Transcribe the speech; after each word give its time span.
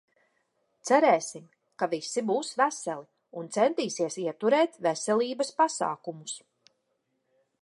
Cerēsim 0.89 1.43
ka 1.83 1.89
visi 1.91 2.23
būs 2.31 2.49
veseli, 2.63 3.07
un 3.43 3.53
centīsies 3.59 4.19
ieturēt 4.27 4.83
veselības 4.89 5.57
pasākumus. 5.61 6.39